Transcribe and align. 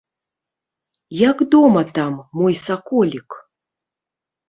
Як 1.29 1.37
дома 1.53 1.81
там, 2.01 2.13
мой 2.43 2.53
саколік? 2.65 3.29